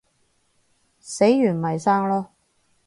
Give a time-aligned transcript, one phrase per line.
[0.99, 2.25] 死完咪生囉